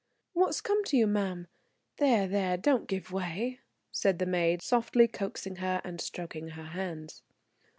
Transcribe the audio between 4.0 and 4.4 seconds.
the